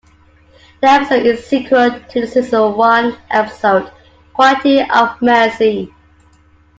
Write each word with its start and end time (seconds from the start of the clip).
The 0.81 0.87
episode 0.87 1.27
is 1.27 1.41
a 1.41 1.43
sequel 1.43 1.91
to 1.91 2.21
the 2.21 2.25
season 2.25 2.75
one 2.75 3.19
episode 3.29 3.91
"Quality 4.33 4.79
of 4.81 5.21
Mercy". 5.21 5.93